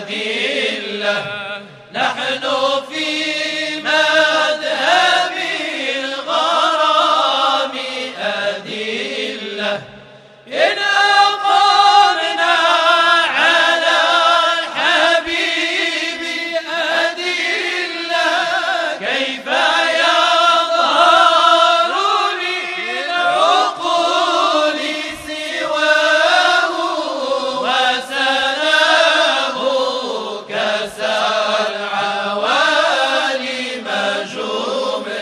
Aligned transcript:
هدي 0.00 0.80
نحن 1.92 2.40
في 2.90 3.19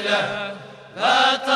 ليلة 0.08 0.54
فات 0.96 1.48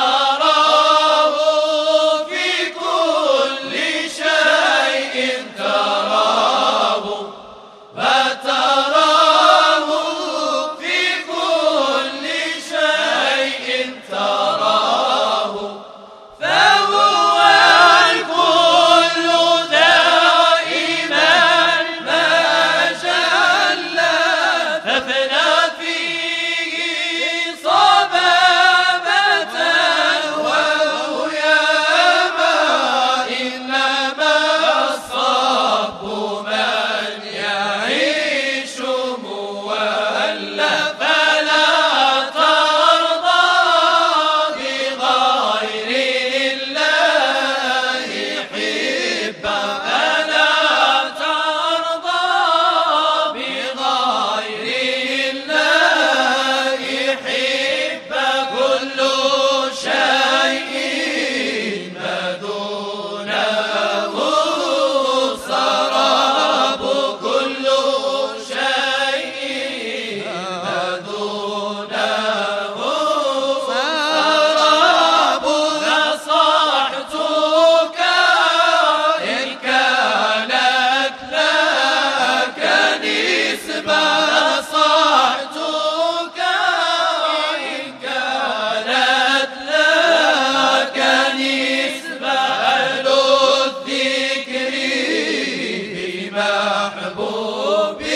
محبوبي 97.03 98.15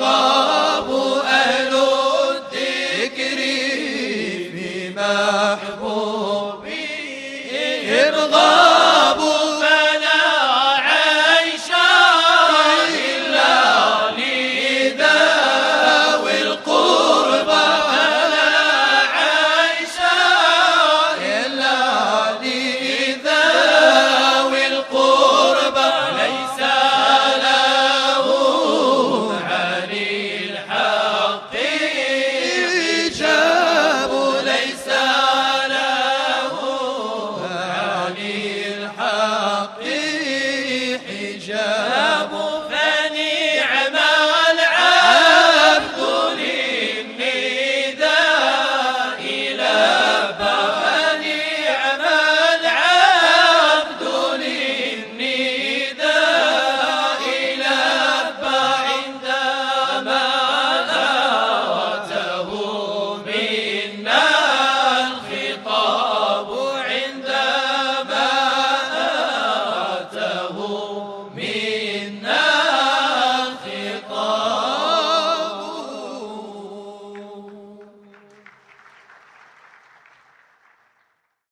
غابوا 0.00 1.20
أهل 1.22 1.74
الذكر 1.74 3.36
في 4.52 4.90
محبوبي 4.96 5.75
up 39.66 39.80
in 39.82 40.05